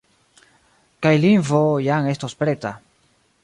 Kaj 1.07 1.11
lingvo 1.25 1.61
jam 1.89 2.11
estos 2.15 2.37
preta. 2.41 2.73